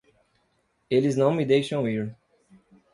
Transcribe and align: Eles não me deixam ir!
Eles 0.89 1.15
não 1.15 1.31
me 1.31 1.45
deixam 1.45 1.87
ir! 1.87 2.17